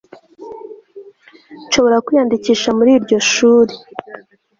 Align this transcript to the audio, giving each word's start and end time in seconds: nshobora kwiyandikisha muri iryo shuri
nshobora 1.65 2.01
kwiyandikisha 2.05 2.69
muri 2.77 2.91
iryo 2.97 3.17
shuri 3.31 3.73